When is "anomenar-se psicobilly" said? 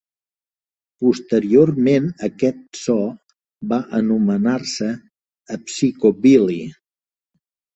4.01-6.61